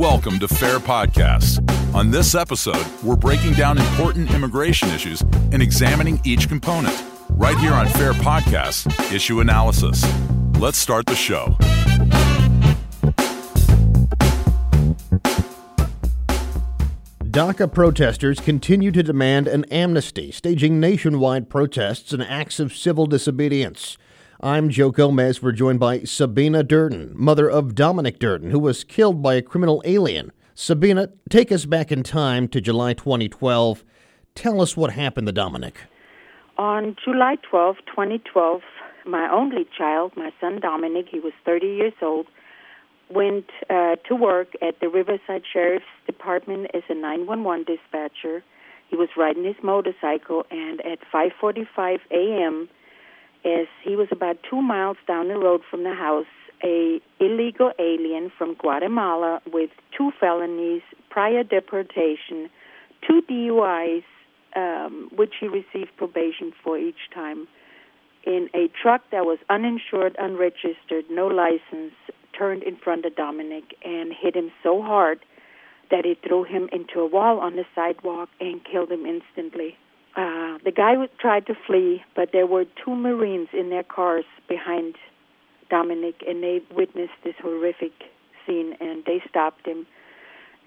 Welcome 0.00 0.38
to 0.38 0.48
Fair 0.48 0.78
Podcasts. 0.78 1.60
On 1.94 2.10
this 2.10 2.34
episode, 2.34 2.86
we're 3.02 3.16
breaking 3.16 3.52
down 3.52 3.76
important 3.76 4.30
immigration 4.30 4.88
issues 4.88 5.20
and 5.52 5.60
examining 5.60 6.18
each 6.24 6.48
component. 6.48 7.04
Right 7.28 7.58
here 7.58 7.74
on 7.74 7.86
Fair 7.86 8.14
Podcasts, 8.14 8.88
Issue 9.12 9.40
Analysis. 9.40 10.02
Let's 10.58 10.78
start 10.78 11.04
the 11.04 11.14
show. 11.14 11.54
DACA 17.22 17.70
protesters 17.70 18.40
continue 18.40 18.90
to 18.92 19.02
demand 19.02 19.48
an 19.48 19.66
amnesty, 19.66 20.32
staging 20.32 20.80
nationwide 20.80 21.50
protests 21.50 22.14
and 22.14 22.22
acts 22.22 22.58
of 22.58 22.74
civil 22.74 23.04
disobedience. 23.04 23.98
I'm 24.42 24.70
Joe 24.70 24.90
Gomez. 24.90 25.42
We're 25.42 25.52
joined 25.52 25.80
by 25.80 26.04
Sabina 26.04 26.62
Durden, 26.62 27.12
mother 27.14 27.46
of 27.46 27.74
Dominic 27.74 28.18
Durden, 28.18 28.50
who 28.50 28.58
was 28.58 28.84
killed 28.84 29.20
by 29.20 29.34
a 29.34 29.42
criminal 29.42 29.82
alien. 29.84 30.32
Sabina, 30.54 31.10
take 31.28 31.52
us 31.52 31.66
back 31.66 31.92
in 31.92 32.02
time 32.02 32.48
to 32.48 32.60
July 32.62 32.94
2012. 32.94 33.84
Tell 34.34 34.62
us 34.62 34.78
what 34.78 34.92
happened 34.92 35.26
to 35.26 35.32
Dominic. 35.34 35.80
On 36.56 36.96
July 37.04 37.36
12, 37.50 37.76
2012, 37.84 38.62
my 39.04 39.30
only 39.30 39.66
child, 39.76 40.12
my 40.16 40.30
son 40.40 40.58
Dominic, 40.58 41.08
he 41.10 41.20
was 41.20 41.34
30 41.44 41.66
years 41.66 41.92
old, 42.00 42.26
went 43.10 43.50
uh, 43.68 43.96
to 44.08 44.14
work 44.14 44.54
at 44.62 44.80
the 44.80 44.88
Riverside 44.88 45.42
Sheriff's 45.52 45.84
Department 46.06 46.70
as 46.72 46.82
a 46.88 46.94
911 46.94 47.66
dispatcher. 47.66 48.42
He 48.88 48.96
was 48.96 49.10
riding 49.18 49.44
his 49.44 49.56
motorcycle, 49.62 50.46
and 50.50 50.80
at 50.80 51.00
5:45 51.12 51.98
a.m., 52.10 52.70
as 53.44 53.66
he 53.82 53.96
was 53.96 54.08
about 54.10 54.38
two 54.48 54.60
miles 54.60 54.96
down 55.06 55.28
the 55.28 55.38
road 55.38 55.62
from 55.70 55.84
the 55.84 55.94
house, 55.94 56.26
a 56.62 57.00
illegal 57.18 57.72
alien 57.78 58.30
from 58.36 58.54
Guatemala 58.54 59.40
with 59.50 59.70
two 59.96 60.12
felonies, 60.20 60.82
prior 61.08 61.42
deportation, 61.42 62.50
two 63.06 63.22
DUIs, 63.28 64.04
um, 64.54 65.10
which 65.14 65.34
he 65.40 65.48
received 65.48 65.96
probation 65.96 66.52
for 66.62 66.76
each 66.78 67.08
time, 67.14 67.48
in 68.24 68.50
a 68.54 68.68
truck 68.82 69.02
that 69.10 69.24
was 69.24 69.38
uninsured, 69.48 70.14
unregistered, 70.18 71.04
no 71.10 71.26
license, 71.26 71.94
turned 72.36 72.62
in 72.62 72.76
front 72.76 73.06
of 73.06 73.16
Dominic 73.16 73.76
and 73.84 74.12
hit 74.12 74.36
him 74.36 74.50
so 74.62 74.82
hard 74.82 75.20
that 75.90 76.06
it 76.06 76.18
threw 76.26 76.44
him 76.44 76.68
into 76.72 77.00
a 77.00 77.06
wall 77.06 77.40
on 77.40 77.56
the 77.56 77.64
sidewalk 77.74 78.28
and 78.40 78.60
killed 78.64 78.90
him 78.90 79.06
instantly. 79.06 79.76
Uh, 80.16 80.58
the 80.64 80.72
guy 80.74 80.94
tried 81.20 81.46
to 81.46 81.54
flee, 81.66 82.02
but 82.16 82.30
there 82.32 82.46
were 82.46 82.64
two 82.84 82.94
Marines 82.94 83.48
in 83.52 83.70
their 83.70 83.84
cars 83.84 84.24
behind 84.48 84.96
Dominic, 85.70 86.24
and 86.26 86.42
they 86.42 86.60
witnessed 86.74 87.12
this 87.22 87.34
horrific 87.40 87.92
scene, 88.46 88.74
and 88.80 89.04
they 89.04 89.22
stopped 89.28 89.66
him. 89.66 89.86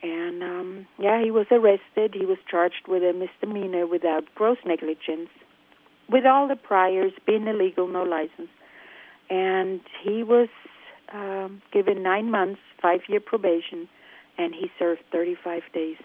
And 0.01 0.43
um, 0.43 0.87
yeah, 0.97 1.21
he 1.23 1.31
was 1.31 1.47
arrested. 1.51 2.13
He 2.13 2.25
was 2.25 2.37
charged 2.49 2.87
with 2.87 3.03
a 3.03 3.13
misdemeanor 3.13 3.85
without 3.85 4.23
gross 4.35 4.57
negligence, 4.65 5.29
with 6.09 6.25
all 6.25 6.47
the 6.47 6.55
priors, 6.55 7.13
being 7.25 7.47
illegal, 7.47 7.87
no 7.87 8.03
license. 8.03 8.49
And 9.29 9.81
he 10.03 10.23
was 10.23 10.49
um, 11.13 11.61
given 11.71 12.03
nine 12.03 12.31
months, 12.31 12.59
five 12.81 13.01
year 13.07 13.19
probation, 13.19 13.87
and 14.37 14.53
he 14.53 14.71
served 14.79 15.01
35 15.11 15.61
days. 15.73 15.97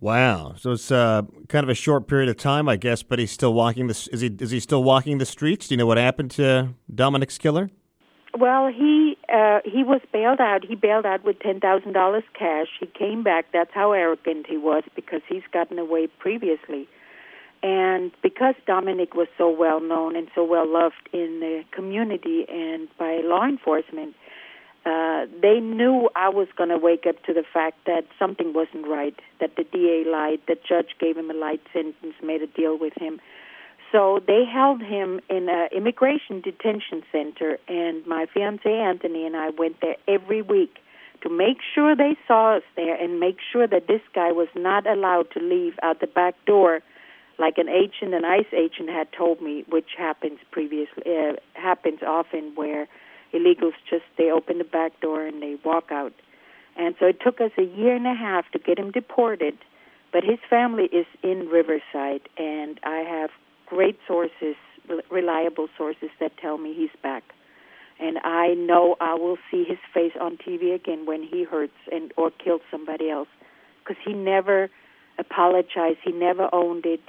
Wow! 0.00 0.54
So 0.56 0.72
it's 0.72 0.92
uh, 0.92 1.22
kind 1.48 1.64
of 1.64 1.70
a 1.70 1.74
short 1.74 2.06
period 2.06 2.28
of 2.28 2.36
time, 2.36 2.68
I 2.68 2.76
guess. 2.76 3.02
But 3.02 3.18
he's 3.18 3.32
still 3.32 3.52
walking 3.52 3.88
the. 3.88 4.08
Is 4.12 4.20
he? 4.20 4.28
Is 4.38 4.50
he 4.50 4.60
still 4.60 4.84
walking 4.84 5.18
the 5.18 5.26
streets? 5.26 5.68
Do 5.68 5.74
you 5.74 5.76
know 5.76 5.86
what 5.86 5.98
happened 5.98 6.30
to 6.32 6.74
Dominic's 6.94 7.36
killer? 7.36 7.70
Well, 8.38 8.68
he 8.68 9.16
uh, 9.32 9.58
he 9.64 9.82
was 9.82 10.00
bailed 10.12 10.40
out. 10.40 10.64
He 10.64 10.76
bailed 10.76 11.04
out 11.04 11.24
with 11.24 11.40
ten 11.40 11.58
thousand 11.58 11.94
dollars 11.94 12.22
cash. 12.38 12.68
He 12.78 12.86
came 12.86 13.24
back. 13.24 13.46
That's 13.52 13.70
how 13.74 13.92
arrogant 13.92 14.46
he 14.48 14.56
was 14.56 14.84
because 14.94 15.22
he's 15.28 15.42
gotten 15.52 15.78
away 15.78 16.06
previously. 16.06 16.88
And 17.60 18.12
because 18.22 18.54
Dominic 18.66 19.14
was 19.14 19.26
so 19.36 19.50
well 19.50 19.80
known 19.80 20.14
and 20.14 20.28
so 20.34 20.44
well 20.44 20.70
loved 20.70 21.08
in 21.12 21.40
the 21.40 21.64
community 21.72 22.46
and 22.48 22.86
by 22.98 23.20
law 23.24 23.44
enforcement, 23.44 24.14
uh, 24.88 25.26
they 25.42 25.60
knew 25.60 26.08
I 26.16 26.30
was 26.30 26.48
going 26.56 26.70
to 26.70 26.78
wake 26.78 27.04
up 27.06 27.22
to 27.24 27.34
the 27.34 27.44
fact 27.52 27.76
that 27.84 28.06
something 28.18 28.54
wasn't 28.54 28.86
right, 28.88 29.14
that 29.38 29.56
the 29.56 29.64
DA 29.64 30.04
lied, 30.10 30.40
the 30.48 30.56
judge 30.66 30.96
gave 30.98 31.18
him 31.18 31.30
a 31.30 31.34
light 31.34 31.60
sentence, 31.74 32.14
made 32.22 32.40
a 32.40 32.46
deal 32.46 32.78
with 32.78 32.94
him. 32.94 33.20
So 33.92 34.22
they 34.26 34.44
held 34.50 34.80
him 34.80 35.20
in 35.28 35.48
an 35.50 35.68
immigration 35.76 36.40
detention 36.40 37.02
center, 37.12 37.58
and 37.68 38.06
my 38.06 38.26
fiance 38.32 38.70
Anthony 38.70 39.26
and 39.26 39.36
I 39.36 39.50
went 39.50 39.76
there 39.82 39.96
every 40.06 40.40
week 40.40 40.78
to 41.22 41.28
make 41.28 41.58
sure 41.74 41.94
they 41.94 42.16
saw 42.26 42.56
us 42.56 42.62
there 42.74 42.94
and 42.94 43.20
make 43.20 43.38
sure 43.52 43.66
that 43.66 43.88
this 43.88 44.02
guy 44.14 44.32
was 44.32 44.48
not 44.54 44.86
allowed 44.86 45.30
to 45.32 45.40
leave 45.40 45.74
out 45.82 46.00
the 46.00 46.06
back 46.06 46.34
door 46.46 46.80
like 47.38 47.58
an 47.58 47.68
agent, 47.68 48.14
an 48.14 48.24
ICE 48.24 48.52
agent 48.52 48.88
had 48.88 49.12
told 49.12 49.42
me, 49.42 49.64
which 49.68 49.90
happens 49.98 50.38
previously, 50.50 51.02
uh, 51.06 51.34
happens 51.54 52.00
often 52.02 52.52
where 52.54 52.88
illegals 53.32 53.74
just 53.88 54.04
they 54.16 54.30
open 54.30 54.58
the 54.58 54.64
back 54.64 55.00
door 55.00 55.24
and 55.26 55.42
they 55.42 55.56
walk 55.64 55.90
out. 55.90 56.12
And 56.76 56.94
so 56.98 57.06
it 57.06 57.18
took 57.20 57.40
us 57.40 57.50
a 57.58 57.62
year 57.62 57.94
and 57.94 58.06
a 58.06 58.14
half 58.14 58.50
to 58.52 58.58
get 58.58 58.78
him 58.78 58.90
deported, 58.90 59.58
but 60.12 60.24
his 60.24 60.38
family 60.48 60.84
is 60.84 61.06
in 61.22 61.48
Riverside, 61.48 62.28
and 62.36 62.78
I 62.84 62.98
have 62.98 63.30
great 63.66 63.98
sources, 64.06 64.56
reliable 65.10 65.68
sources 65.76 66.10
that 66.20 66.36
tell 66.38 66.56
me 66.56 66.72
he's 66.74 66.94
back. 67.02 67.24
And 68.00 68.18
I 68.18 68.54
know 68.54 68.96
I 69.00 69.14
will 69.14 69.38
see 69.50 69.64
his 69.64 69.78
face 69.92 70.12
on 70.20 70.36
TV 70.36 70.72
again 70.72 71.04
when 71.04 71.22
he 71.22 71.42
hurts 71.42 71.76
and 71.90 72.12
or 72.16 72.30
kills 72.30 72.60
somebody 72.70 73.10
else, 73.10 73.28
because 73.80 74.00
he 74.04 74.12
never 74.12 74.70
apologized. 75.18 75.98
He 76.04 76.12
never 76.12 76.48
owned 76.52 76.86
it 76.86 77.00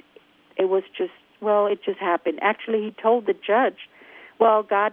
it 0.60 0.68
was 0.68 0.82
just 0.96 1.12
well, 1.40 1.66
it 1.66 1.82
just 1.82 1.98
happened. 1.98 2.38
Actually, 2.42 2.82
he 2.82 2.90
told 3.02 3.24
the 3.26 3.32
judge, 3.32 3.88
"Well, 4.38 4.62
God 4.62 4.92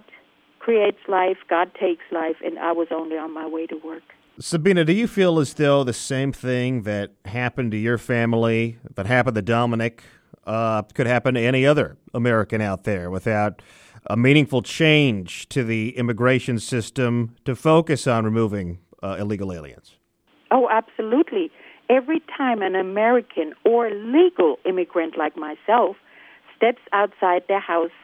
creates 0.68 0.98
life, 1.08 1.38
God 1.50 1.72
takes 1.80 2.04
life, 2.12 2.36
and 2.44 2.60
I 2.60 2.74
was 2.74 2.90
only 2.92 3.18
on 3.18 3.34
my 3.34 3.48
way 3.48 3.68
to 3.68 3.78
work." 3.78 4.04
Sabina, 4.38 4.84
do 4.84 4.92
you 4.92 5.08
feel 5.08 5.40
as 5.40 5.54
though 5.54 5.86
the 5.86 5.94
same 5.94 6.34
thing 6.34 6.82
that 6.82 7.12
happened 7.24 7.72
to 7.72 7.78
your 7.78 7.98
family, 7.98 8.78
that 8.96 9.06
happened 9.06 9.36
to 9.36 9.42
Dominic, 9.42 10.04
uh, 10.46 10.82
could 10.94 11.08
happen 11.08 11.36
to 11.36 11.40
any 11.40 11.66
other 11.66 11.96
American 12.14 12.60
out 12.60 12.84
there 12.84 13.10
without 13.10 13.62
a 14.08 14.18
meaningful 14.18 14.62
change 14.62 15.48
to 15.50 15.64
the 15.64 15.98
immigration 15.98 16.60
system 16.60 17.36
to 17.46 17.56
focus 17.56 18.06
on 18.06 18.26
removing 18.26 18.80
uh, 19.02 19.16
illegal 19.20 19.54
aliens? 19.54 19.96
Oh, 20.52 20.68
absolutely 20.70 21.50
every 21.90 22.22
time 22.38 22.62
an 22.62 22.76
American 22.76 23.54
or 23.66 23.90
legal 23.90 24.58
immigrant 24.66 25.18
like 25.18 25.36
myself 25.38 25.96
steps 26.56 26.82
outside 26.92 27.44
their 27.48 27.60
house, 27.60 27.98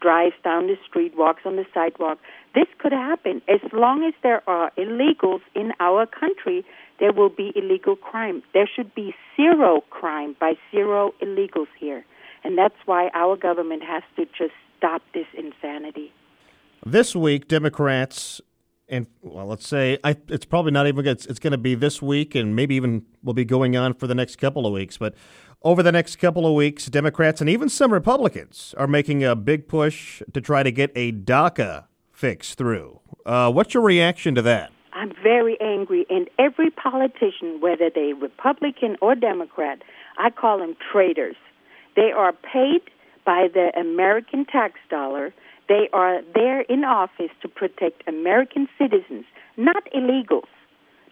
drives 0.00 0.34
down 0.42 0.66
the 0.66 0.76
street, 0.86 1.16
walks 1.16 1.42
on 1.44 1.56
the 1.56 1.66
sidewalk, 1.72 2.18
this 2.54 2.66
could 2.78 2.92
happen. 2.92 3.42
As 3.48 3.60
long 3.72 4.04
as 4.04 4.14
there 4.22 4.42
are 4.48 4.70
illegals 4.76 5.40
in 5.54 5.72
our 5.80 6.06
country, 6.06 6.64
there 7.00 7.12
will 7.12 7.28
be 7.28 7.52
illegal 7.54 7.96
crime. 7.96 8.42
There 8.54 8.68
should 8.72 8.94
be 8.94 9.14
zero 9.36 9.82
crime 9.90 10.36
by 10.40 10.54
zero 10.70 11.12
illegals 11.22 11.68
here. 11.78 12.04
And 12.44 12.56
that's 12.56 12.74
why 12.86 13.10
our 13.14 13.36
government 13.36 13.82
has 13.84 14.02
to 14.16 14.24
just 14.26 14.54
stop 14.76 15.02
this 15.12 15.26
insanity. 15.36 16.12
This 16.86 17.14
week, 17.14 17.48
Democrats 17.48 18.40
and 18.88 19.06
well, 19.22 19.46
let's 19.46 19.66
say 19.66 19.98
I, 20.02 20.16
it's 20.28 20.44
probably 20.44 20.72
not 20.72 20.86
even 20.86 21.06
it's, 21.06 21.26
it's 21.26 21.38
going 21.38 21.52
to 21.52 21.58
be 21.58 21.74
this 21.74 22.00
week, 22.00 22.34
and 22.34 22.56
maybe 22.56 22.74
even 22.74 23.04
will 23.22 23.34
be 23.34 23.44
going 23.44 23.76
on 23.76 23.94
for 23.94 24.06
the 24.06 24.14
next 24.14 24.36
couple 24.36 24.66
of 24.66 24.72
weeks. 24.72 24.96
But 24.96 25.14
over 25.62 25.82
the 25.82 25.92
next 25.92 26.16
couple 26.16 26.46
of 26.46 26.54
weeks, 26.54 26.86
Democrats 26.86 27.40
and 27.40 27.50
even 27.50 27.68
some 27.68 27.92
Republicans 27.92 28.74
are 28.78 28.86
making 28.86 29.24
a 29.24 29.34
big 29.34 29.68
push 29.68 30.22
to 30.32 30.40
try 30.40 30.62
to 30.62 30.70
get 30.70 30.92
a 30.94 31.12
DACA 31.12 31.84
fix 32.12 32.54
through. 32.54 33.00
Uh, 33.26 33.50
what's 33.50 33.74
your 33.74 33.82
reaction 33.82 34.34
to 34.34 34.42
that? 34.42 34.72
I'm 34.92 35.12
very 35.22 35.56
angry, 35.60 36.06
and 36.10 36.28
every 36.38 36.70
politician, 36.70 37.60
whether 37.60 37.90
they 37.94 38.14
Republican 38.14 38.96
or 39.00 39.14
Democrat, 39.14 39.80
I 40.18 40.30
call 40.30 40.58
them 40.58 40.76
traitors. 40.90 41.36
They 41.94 42.10
are 42.10 42.32
paid 42.32 42.80
by 43.24 43.48
the 43.52 43.70
American 43.78 44.44
tax 44.44 44.80
dollar 44.90 45.32
they 45.68 45.88
are 45.92 46.20
there 46.34 46.62
in 46.62 46.84
office 46.84 47.30
to 47.42 47.48
protect 47.48 48.06
American 48.08 48.68
citizens, 48.78 49.24
not 49.56 49.84
illegals. 49.94 50.48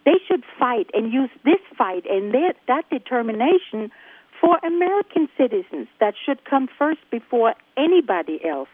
They 0.04 0.18
should 0.26 0.44
fight 0.58 0.88
and 0.94 1.12
use 1.12 1.30
this 1.44 1.60
fight 1.76 2.04
and 2.08 2.32
that, 2.32 2.54
that 2.68 2.88
determination 2.90 3.90
for 4.40 4.58
American 4.64 5.28
citizens. 5.36 5.88
That 6.00 6.14
should 6.24 6.44
come 6.44 6.68
first 6.78 7.00
before 7.10 7.54
anybody 7.76 8.40
else. 8.44 8.68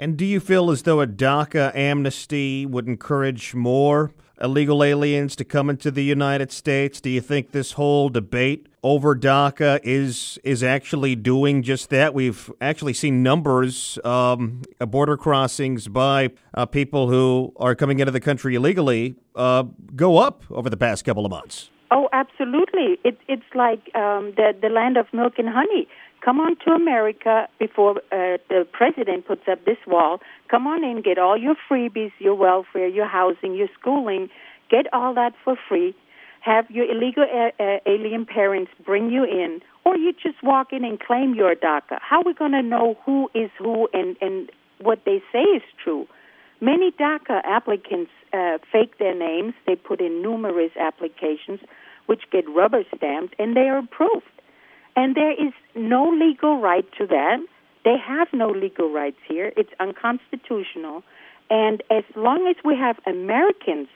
And 0.00 0.16
do 0.16 0.24
you 0.24 0.40
feel 0.40 0.70
as 0.70 0.82
though 0.82 1.00
a 1.00 1.06
DACA 1.06 1.74
amnesty 1.74 2.64
would 2.64 2.86
encourage 2.86 3.54
more 3.54 4.12
illegal 4.40 4.82
aliens 4.84 5.36
to 5.36 5.44
come 5.44 5.70
into 5.70 5.90
the 5.90 6.04
United 6.04 6.52
States? 6.52 7.00
Do 7.00 7.10
you 7.10 7.20
think 7.20 7.52
this 7.52 7.72
whole 7.72 8.08
debate 8.08 8.68
over 8.82 9.14
DACA 9.14 9.80
is 9.82 10.38
is 10.44 10.62
actually 10.62 11.16
doing 11.16 11.62
just 11.62 11.90
that. 11.90 12.14
We've 12.14 12.50
actually 12.60 12.94
seen 12.94 13.22
numbers 13.22 13.98
um, 14.04 14.62
border 14.78 15.16
crossings 15.16 15.88
by 15.88 16.30
uh, 16.54 16.66
people 16.66 17.08
who 17.08 17.52
are 17.56 17.74
coming 17.74 17.98
into 17.98 18.12
the 18.12 18.20
country 18.20 18.54
illegally 18.54 19.16
uh, 19.34 19.64
go 19.94 20.18
up 20.18 20.44
over 20.50 20.70
the 20.70 20.76
past 20.76 21.04
couple 21.04 21.24
of 21.24 21.30
months. 21.30 21.70
Oh, 21.90 22.08
absolutely! 22.12 22.98
It, 23.04 23.18
it's 23.28 23.50
like 23.54 23.80
um, 23.94 24.32
the 24.36 24.54
the 24.60 24.68
land 24.68 24.96
of 24.96 25.06
milk 25.12 25.34
and 25.38 25.48
honey. 25.48 25.88
Come 26.20 26.40
on 26.40 26.56
to 26.66 26.72
America 26.72 27.48
before 27.58 27.98
uh, 28.12 28.38
the 28.48 28.66
president 28.72 29.26
puts 29.26 29.42
up 29.50 29.64
this 29.64 29.78
wall. 29.86 30.20
Come 30.48 30.66
on 30.66 30.84
in, 30.84 31.02
get 31.02 31.18
all 31.18 31.36
your 31.36 31.54
freebies, 31.70 32.12
your 32.18 32.34
welfare, 32.34 32.88
your 32.88 33.06
housing, 33.06 33.54
your 33.54 33.68
schooling. 33.78 34.28
Get 34.70 34.92
all 34.92 35.14
that 35.14 35.32
for 35.44 35.56
free 35.68 35.94
have 36.40 36.70
your 36.70 36.90
illegal 36.90 37.24
a- 37.24 37.52
a- 37.60 37.80
alien 37.86 38.24
parents 38.26 38.70
bring 38.84 39.10
you 39.10 39.24
in, 39.24 39.60
or 39.84 39.96
you 39.96 40.12
just 40.12 40.42
walk 40.42 40.72
in 40.72 40.84
and 40.84 41.00
claim 41.00 41.34
your 41.34 41.54
DACA. 41.54 41.98
How 42.00 42.18
are 42.20 42.24
we 42.24 42.34
going 42.34 42.52
to 42.52 42.62
know 42.62 42.96
who 43.04 43.30
is 43.34 43.50
who 43.58 43.88
and, 43.92 44.16
and 44.20 44.50
what 44.80 45.04
they 45.04 45.22
say 45.32 45.42
is 45.42 45.62
true? 45.82 46.06
Many 46.60 46.90
DACA 46.92 47.40
applicants 47.44 48.10
uh, 48.32 48.58
fake 48.72 48.98
their 48.98 49.14
names. 49.14 49.54
They 49.66 49.76
put 49.76 50.00
in 50.00 50.22
numerous 50.22 50.72
applications, 50.76 51.60
which 52.06 52.22
get 52.30 52.48
rubber 52.48 52.84
stamped, 52.96 53.34
and 53.38 53.56
they 53.56 53.68
are 53.68 53.78
approved. 53.78 54.26
And 54.98 55.14
there 55.14 55.30
is 55.30 55.52
no 55.76 56.10
legal 56.10 56.60
right 56.60 56.84
to 56.98 57.06
them. 57.06 57.46
They 57.84 57.94
have 58.04 58.26
no 58.32 58.50
legal 58.50 58.90
rights 58.92 59.20
here. 59.28 59.52
It's 59.56 59.70
unconstitutional. 59.78 61.04
And 61.48 61.84
as 61.88 62.02
long 62.16 62.48
as 62.48 62.56
we 62.64 62.74
have 62.76 62.96
Americans 63.06 63.86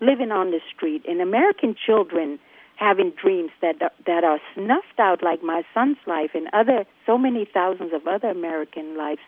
living 0.00 0.30
on 0.30 0.50
the 0.50 0.60
street 0.70 1.06
and 1.08 1.22
American 1.22 1.74
children 1.86 2.38
having 2.76 3.10
dreams 3.12 3.52
that 3.62 3.76
that 4.04 4.22
are 4.22 4.38
snuffed 4.54 4.98
out 4.98 5.22
like 5.22 5.42
my 5.42 5.62
son's 5.72 5.96
life 6.06 6.32
and 6.34 6.46
other 6.52 6.84
so 7.06 7.16
many 7.16 7.46
thousands 7.46 7.94
of 7.94 8.06
other 8.06 8.28
American 8.28 8.98
lives 8.98 9.22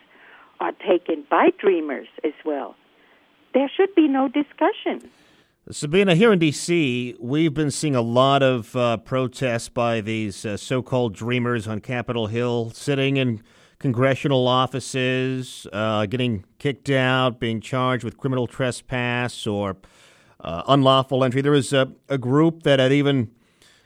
are 0.59 0.73
taken 0.87 1.23
by 1.31 1.49
dreamers 1.57 2.09
as 2.23 2.33
well. 2.45 2.75
There 3.55 3.71
should 3.75 3.95
be 3.95 4.07
no 4.07 4.27
discussion. 4.27 5.09
Sabina, 5.71 6.13
here 6.13 6.33
in 6.33 6.39
D.C., 6.39 7.15
we've 7.21 7.53
been 7.53 7.71
seeing 7.71 7.95
a 7.95 8.01
lot 8.01 8.43
of 8.43 8.75
uh, 8.75 8.97
protests 8.97 9.69
by 9.69 10.01
these 10.01 10.45
uh, 10.45 10.57
so 10.57 10.81
called 10.81 11.13
dreamers 11.15 11.69
on 11.69 11.79
Capitol 11.79 12.27
Hill, 12.27 12.71
sitting 12.71 13.15
in 13.15 13.41
congressional 13.79 14.45
offices, 14.45 15.65
uh, 15.71 16.05
getting 16.05 16.43
kicked 16.59 16.89
out, 16.89 17.39
being 17.39 17.61
charged 17.61 18.03
with 18.03 18.17
criminal 18.17 18.45
trespass 18.45 19.47
or 19.47 19.77
uh, 20.41 20.63
unlawful 20.67 21.23
entry. 21.23 21.41
There 21.41 21.53
was 21.53 21.71
a, 21.71 21.93
a 22.09 22.17
group 22.17 22.63
that 22.63 22.79
had 22.79 22.91
even 22.91 23.31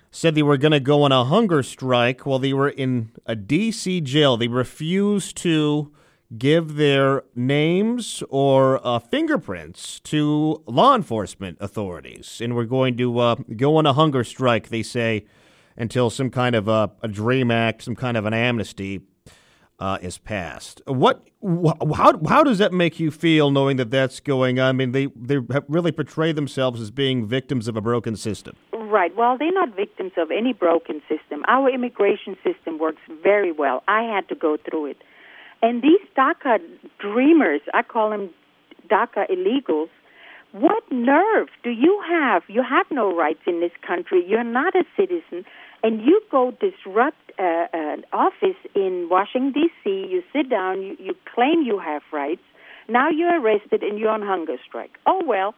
said 0.09 0.33
they 0.33 0.41
were 0.41 0.57
going 0.57 0.71
to 0.71 0.79
go 0.79 1.03
on 1.03 1.11
a 1.11 1.25
hunger 1.25 1.61
strike 1.61 2.25
while 2.25 2.39
they 2.39 2.53
were 2.53 2.69
in 2.69 3.11
a 3.27 3.35
D.C. 3.35 4.01
jail. 4.01 4.35
They 4.35 4.47
refused 4.47 5.37
to 5.37 5.93
give 6.35 6.75
their 6.75 7.23
names 7.35 8.23
or 8.29 8.85
uh, 8.85 8.99
fingerprints 8.99 9.99
to 10.01 10.61
law 10.65 10.95
enforcement 10.95 11.57
authorities 11.61 12.41
and 12.41 12.55
we're 12.55 12.65
going 12.65 12.97
to 12.97 13.19
uh, 13.19 13.35
go 13.55 13.77
on 13.77 13.85
a 13.85 13.93
hunger 13.93 14.23
strike, 14.23 14.69
they 14.69 14.83
say, 14.83 15.25
until 15.77 16.09
some 16.09 16.29
kind 16.29 16.55
of 16.55 16.67
a, 16.67 16.91
a 17.01 17.07
DREAM 17.07 17.51
Act, 17.51 17.83
some 17.83 17.95
kind 17.95 18.17
of 18.17 18.25
an 18.25 18.33
amnesty 18.33 19.01
uh, 19.79 19.97
is 20.01 20.17
passed. 20.17 20.81
What, 20.85 21.27
wh- 21.41 21.95
how, 21.95 22.19
how 22.27 22.43
does 22.43 22.57
that 22.57 22.73
make 22.73 22.99
you 22.99 23.11
feel 23.11 23.51
knowing 23.51 23.77
that 23.77 23.91
that's 23.91 24.19
going 24.19 24.59
on? 24.59 24.69
I 24.69 24.71
mean, 24.71 24.91
they, 24.91 25.05
they 25.15 25.37
really 25.67 25.91
portray 25.91 26.31
themselves 26.31 26.81
as 26.81 26.91
being 26.91 27.27
victims 27.27 27.67
of 27.67 27.77
a 27.77 27.81
broken 27.81 28.15
system. 28.15 28.55
Right. 28.73 29.15
Well, 29.15 29.37
they're 29.37 29.51
not 29.51 29.75
victims 29.75 30.13
of 30.17 30.31
any 30.31 30.53
broken 30.53 31.01
system. 31.07 31.43
Our 31.47 31.69
immigration 31.69 32.35
system 32.43 32.79
works 32.79 33.01
very 33.23 33.51
well. 33.51 33.83
I 33.87 34.01
had 34.03 34.27
to 34.29 34.35
go 34.35 34.57
through 34.57 34.87
it. 34.87 34.97
And 35.61 35.81
these 35.81 36.01
DACA 36.15 36.59
dreamers, 36.99 37.61
I 37.73 37.83
call 37.83 38.11
them 38.11 38.29
DACA 38.89 39.29
illegals, 39.29 39.89
what 40.51 40.83
nerve 40.91 41.49
do 41.63 41.69
you 41.69 42.01
have? 42.07 42.43
You 42.47 42.63
have 42.63 42.85
no 42.89 43.15
rights 43.15 43.41
in 43.45 43.59
this 43.59 43.71
country. 43.85 44.23
You're 44.25 44.43
not 44.43 44.75
a 44.75 44.83
citizen 44.95 45.45
and 45.83 46.01
you 46.01 46.21
go 46.31 46.51
disrupt 46.59 47.31
uh, 47.39 47.67
an 47.73 48.03
office 48.13 48.57
in 48.75 49.07
Washington 49.09 49.51
D.C. 49.51 49.89
You 50.09 50.23
sit 50.33 50.49
down, 50.49 50.81
you, 50.81 50.95
you 50.99 51.15
claim 51.33 51.61
you 51.61 51.79
have 51.79 52.01
rights. 52.11 52.41
Now 52.89 53.09
you're 53.09 53.39
arrested 53.39 53.83
and 53.83 53.99
you're 53.99 54.09
on 54.09 54.21
hunger 54.21 54.57
strike. 54.67 54.97
Oh 55.05 55.21
well, 55.25 55.53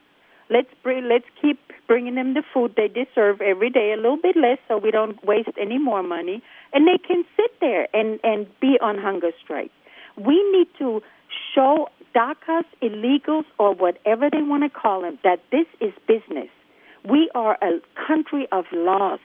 let's 0.49 0.69
bring, 0.83 1.07
let's 1.07 1.25
keep 1.41 1.59
bringing 1.87 2.15
them 2.15 2.33
the 2.33 2.43
food 2.53 2.73
they 2.75 2.87
deserve 2.87 3.41
every 3.41 3.69
day, 3.69 3.93
a 3.93 3.95
little 3.95 4.17
bit 4.21 4.35
less, 4.35 4.57
so 4.67 4.77
we 4.77 4.91
don't 4.91 5.23
waste 5.25 5.49
any 5.59 5.77
more 5.77 6.03
money, 6.03 6.43
and 6.73 6.87
they 6.87 6.97
can 6.97 7.23
sit 7.35 7.51
there 7.61 7.87
and 7.93 8.19
and 8.23 8.47
be 8.59 8.77
on 8.81 8.97
hunger 8.97 9.31
strike. 9.43 9.71
We 10.19 10.43
need 10.51 10.67
to 10.79 11.01
show 11.53 11.89
DACAs, 12.15 12.65
illegals, 12.81 13.45
or 13.57 13.73
whatever 13.73 14.29
they 14.29 14.41
want 14.41 14.63
to 14.63 14.69
call 14.69 15.01
them, 15.01 15.17
that 15.23 15.39
this 15.51 15.65
is 15.79 15.93
business. 16.07 16.49
We 17.07 17.29
are 17.33 17.57
a 17.61 17.79
country 18.07 18.47
of 18.51 18.65
laws. 18.73 19.19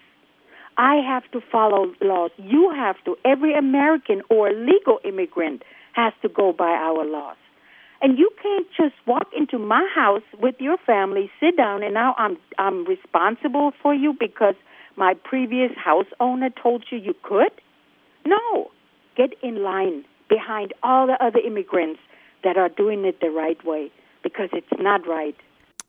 I 0.77 0.97
have 0.97 1.29
to 1.33 1.41
follow 1.41 1.93
laws. 2.01 2.31
You 2.37 2.73
have 2.75 2.97
to. 3.05 3.17
Every 3.25 3.55
American 3.55 4.23
or 4.29 4.53
legal 4.53 5.01
immigrant 5.05 5.63
has 5.93 6.13
to 6.23 6.29
go 6.29 6.53
by 6.53 6.71
our 6.71 7.05
laws. 7.05 7.37
And 8.03 8.19
you 8.19 8.31
can't 8.43 8.67
just 8.77 8.95
walk 9.07 9.29
into 9.37 9.59
my 9.59 9.89
house 9.95 10.23
with 10.39 10.57
your 10.59 10.77
family, 10.77 11.31
sit 11.41 11.57
down, 11.57 11.83
and 11.83 11.95
now 11.95 12.15
I'm 12.19 12.37
I'm 12.59 12.85
responsible 12.85 13.73
for 13.83 13.95
you 13.95 14.15
because 14.19 14.57
my 14.97 15.15
previous 15.15 15.73
house 15.77 16.07
owner 16.21 16.51
told 16.51 16.85
you 16.91 16.99
you 16.99 17.15
could. 17.23 17.53
No, 18.27 18.71
get 19.17 19.33
in 19.43 19.63
line 19.63 20.05
behind 20.37 20.69
all 20.83 21.07
the 21.07 21.19
other 21.25 21.41
immigrants 21.51 22.01
that 22.45 22.57
are 22.57 22.69
doing 22.69 23.05
it 23.05 23.21
the 23.21 23.31
right 23.31 23.61
way 23.65 23.91
because 24.23 24.51
it's 24.53 24.75
not 24.79 25.07
right. 25.07 25.37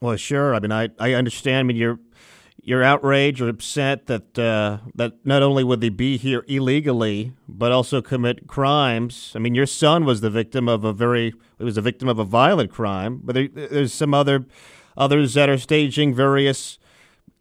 Well, 0.01 0.18
sure. 0.18 0.53
I 0.56 0.59
mean, 0.59 0.71
I 0.71 0.89
I 1.00 1.13
understand. 1.13 1.59
I 1.59 1.63
mean, 1.63 1.77
you're 1.77 2.00
you're 2.62 2.83
outraged 2.83 3.42
or 3.42 3.50
upset 3.50 4.07
that 4.07 4.38
uh, 4.38 4.80
that 4.95 5.13
not 5.24 5.42
only 5.42 5.63
would 5.63 5.81
they 5.81 5.89
be 5.89 6.18
here 6.18 6.44
illegally, 6.47 7.33
but 7.47 7.71
also 7.71 8.01
commit 8.01 8.47
crimes. 8.47 9.31
I 9.36 9.39
mean, 9.39 9.56
your 9.56 9.68
son 9.68 10.06
was 10.06 10.21
the 10.21 10.30
victim 10.30 10.68
of 10.68 10.83
a 10.83 10.94
very 10.94 11.33
he 11.57 11.63
was 11.63 11.77
a 11.77 11.81
victim 11.81 12.09
of 12.09 12.19
a 12.19 12.25
violent 12.25 12.71
crime, 12.71 13.21
but 13.24 13.36
there, 13.36 13.48
there's 13.48 13.94
some 13.94 14.13
other 14.13 14.45
others 14.98 15.33
that 15.36 15.50
are 15.50 15.57
staging 15.57 16.13
various 16.13 16.80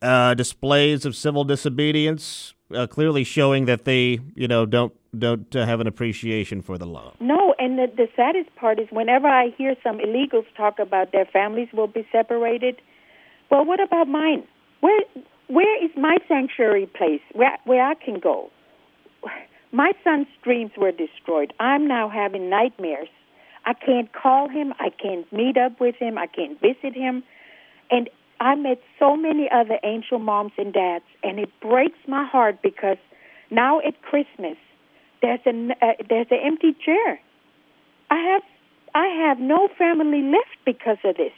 uh, 0.02 0.34
displays 0.34 1.04
of 1.04 1.16
civil 1.16 1.44
disobedience, 1.44 2.54
uh, 2.74 2.86
clearly 2.86 3.24
showing 3.24 3.64
that 3.64 3.84
they 3.84 4.20
you 4.34 4.48
know 4.48 4.66
don't 4.66 4.92
don't 5.19 5.55
uh, 5.55 5.64
have 5.66 5.81
an 5.81 5.87
appreciation 5.87 6.62
for 6.62 6.78
the 6.78 6.87
law. 6.87 7.14
No, 7.20 7.55
and 7.58 7.78
the, 7.78 7.87
the 7.96 8.08
saddest 8.16 8.55
part 8.56 8.78
is 8.78 8.88
whenever 8.90 9.28
I 9.28 9.50
hear 9.56 9.75
some 9.82 9.99
illegals 9.99 10.46
talk 10.56 10.78
about 10.78 11.12
their 11.12 11.26
families 11.26 11.69
will 11.72 11.87
be 11.87 12.06
separated. 12.12 12.81
Well, 13.50 13.64
what 13.64 13.81
about 13.81 14.08
mine? 14.08 14.44
Where 14.81 15.00
where 15.46 15.84
is 15.84 15.91
my 15.96 16.17
sanctuary 16.27 16.86
place 16.86 17.20
where 17.32 17.56
where 17.65 17.84
I 17.84 17.94
can 17.94 18.19
go? 18.20 18.50
My 19.72 19.93
son's 20.05 20.29
dreams 20.43 20.70
were 20.77 20.93
destroyed. 20.93 21.53
I'm 21.58 21.88
now 21.88 22.08
having 22.08 22.48
nightmares. 22.48 23.08
I 23.67 23.74
can't 23.74 24.12
call 24.12 24.48
him. 24.48 24.72
I 24.79 24.91
can't 24.91 25.31
meet 25.32 25.56
up 25.56 25.81
with 25.81 25.96
him. 25.96 26.17
I 26.17 26.29
can't 26.29 26.60
visit 26.60 26.94
him. 26.94 27.24
And 27.91 28.08
I 28.41 28.55
met 28.55 28.81
so 28.98 29.17
many 29.17 29.48
other 29.50 29.79
angel 29.82 30.19
moms 30.19 30.53
and 30.58 30.72
dads, 30.72 31.05
and 31.22 31.38
it 31.38 31.48
breaks 31.60 31.98
my 32.06 32.24
heart 32.24 32.62
because 32.62 32.98
now 33.50 33.81
at 33.81 34.00
Christmas 34.03 34.56
there's 35.24 35.40
an 35.46 35.70
uh, 35.81 35.93
there's 36.10 36.26
an 36.31 36.38
empty 36.44 36.76
chair. 36.84 37.19
I 38.10 38.19
have 38.32 38.43
I 38.94 39.06
have 39.26 39.38
no 39.38 39.69
family 39.78 40.20
left 40.20 40.58
because 40.66 40.98
of 41.02 41.16
this. 41.16 41.32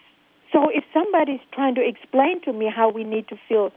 So 0.53 0.69
if 0.71 0.83
somebody's 0.93 1.41
trying 1.53 1.77
to 1.77 1.87
explain 1.87 2.43
to 2.43 2.53
me 2.53 2.69
how 2.75 2.91
we 2.91 3.05
need 3.05 3.29
to 3.29 3.37
feel 3.49 3.71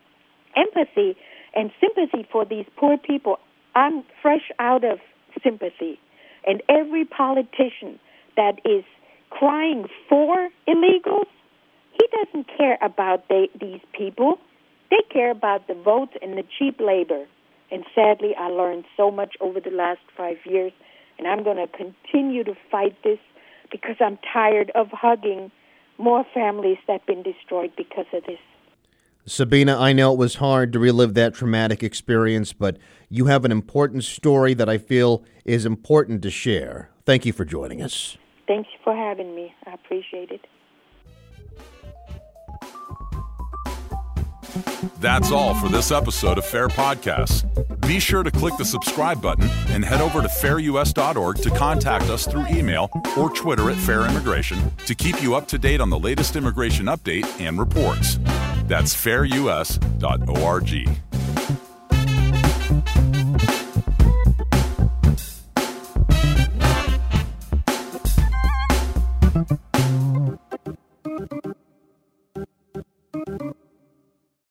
empathy 0.55 1.15
and 1.55 1.69
sympathy 1.79 2.27
for 2.31 2.43
these 2.43 2.65
poor 2.75 2.97
people, 2.97 3.37
I'm 3.75 4.03
fresh 4.21 4.49
out 4.57 4.83
of 4.83 4.97
sympathy. 5.43 5.99
And 6.47 6.63
every 6.69 7.05
politician 7.05 7.99
that 8.35 8.59
is 8.65 8.83
crying 9.29 9.85
for 10.07 10.49
illegals, 10.67 11.29
he 11.93 12.07
doesn't 12.17 12.47
care 12.57 12.79
about 12.81 13.29
they, 13.29 13.49
these 13.59 13.81
people. 13.93 14.39
They 14.89 15.03
care 15.13 15.29
about 15.29 15.67
the 15.67 15.75
votes 15.75 16.13
and 16.21 16.35
the 16.35 16.43
cheap 16.57 16.79
labor. 16.79 17.25
And 17.71 17.83
sadly, 17.93 18.33
I 18.38 18.47
learned 18.47 18.85
so 18.97 19.11
much 19.11 19.35
over 19.41 19.59
the 19.59 19.69
last 19.69 20.01
five 20.17 20.38
years, 20.45 20.71
and 21.17 21.27
I'm 21.27 21.43
going 21.43 21.57
to 21.57 21.67
continue 21.67 22.43
to 22.43 22.55
fight 22.71 22.95
this 23.03 23.19
because 23.71 23.97
I'm 23.99 24.17
tired 24.33 24.71
of 24.75 24.88
hugging 24.91 25.51
more 25.97 26.25
families 26.33 26.77
that 26.88 27.01
have 27.01 27.05
been 27.05 27.23
destroyed 27.23 27.71
because 27.77 28.05
of 28.13 28.23
this. 28.25 28.39
Sabina, 29.25 29.77
I 29.77 29.93
know 29.93 30.13
it 30.13 30.17
was 30.17 30.35
hard 30.35 30.73
to 30.73 30.79
relive 30.79 31.13
that 31.13 31.35
traumatic 31.35 31.83
experience, 31.83 32.51
but 32.53 32.77
you 33.09 33.25
have 33.25 33.45
an 33.45 33.51
important 33.51 34.03
story 34.03 34.55
that 34.55 34.69
I 34.69 34.79
feel 34.79 35.23
is 35.45 35.65
important 35.65 36.23
to 36.23 36.31
share. 36.31 36.89
Thank 37.05 37.25
you 37.25 37.33
for 37.33 37.45
joining 37.45 37.81
us. 37.81 38.17
Thanks 38.47 38.69
for 38.83 38.95
having 38.95 39.35
me. 39.35 39.53
I 39.67 39.73
appreciate 39.73 40.31
it. 40.31 40.41
That's 44.99 45.31
all 45.31 45.53
for 45.55 45.69
this 45.69 45.91
episode 45.91 46.37
of 46.37 46.45
Fair 46.45 46.67
Podcasts. 46.67 47.45
Be 47.81 47.99
sure 47.99 48.23
to 48.23 48.31
click 48.31 48.55
the 48.57 48.65
subscribe 48.65 49.21
button 49.21 49.49
and 49.69 49.83
head 49.83 50.01
over 50.01 50.21
to 50.21 50.27
fairus.org 50.27 51.37
to 51.37 51.49
contact 51.51 52.05
us 52.05 52.27
through 52.27 52.47
email 52.47 52.89
or 53.17 53.29
Twitter 53.29 53.69
at 53.69 53.77
Fair 53.77 54.05
Immigration 54.05 54.71
to 54.85 54.93
keep 54.93 55.21
you 55.23 55.35
up 55.35 55.47
to 55.47 55.57
date 55.57 55.81
on 55.81 55.89
the 55.89 55.99
latest 55.99 56.35
immigration 56.35 56.85
update 56.85 57.25
and 57.41 57.59
reports. 57.59 58.19
That's 58.67 58.93
fairus.org. 58.95 59.79